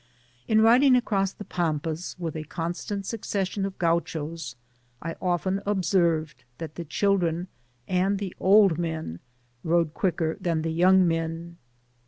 Tn 0.49 0.63
riding 0.63 0.95
across 0.95 1.31
the 1.31 1.43
Pampas 1.45 2.15
with 2.17 2.35
a 2.35 2.43
constant 2.45 3.05
succession 3.05 3.65
of 3.67 3.77
Gauchos, 3.77 4.55
I 4.99 5.15
often 5.21 5.61
observed 5.63 6.43
that 6.57 6.73
the 6.73 6.85
children 6.85 7.49
and 7.87 8.17
the 8.17 8.35
old 8.39 8.79
men 8.79 9.19
rode 9.63 9.93
quicker 9.93 10.37
than 10.41 10.63
the 10.63 10.71
young 10.73 11.07
men. 11.07 11.59